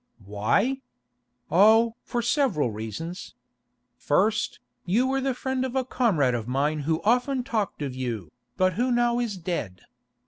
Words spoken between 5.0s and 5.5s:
were the